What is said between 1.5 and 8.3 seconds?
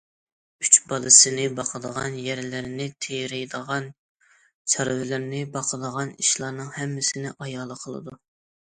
باقىدىغان، يەرلىرىنى تېرىيدىغان، چارۋىلىرىنى باقىدىغان ئىشلارنىڭ ھەممىسىنى ئايالى قىلىدۇ.